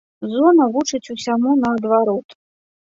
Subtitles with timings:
[0.31, 2.27] Зона вучыць усяму наадварот.